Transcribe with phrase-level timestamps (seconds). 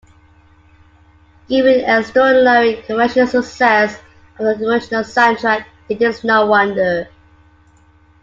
[1.47, 3.99] Given the extraordinary commercial success
[4.39, 7.07] of the original soundtrack, it is no wonder.